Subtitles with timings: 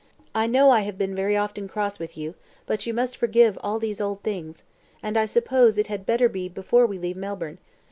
[0.33, 2.33] I know I have been very often cross with you,
[2.65, 4.63] but you must forgive all these old things;
[5.03, 7.59] and I suppose it had better be before we leave Melbourne.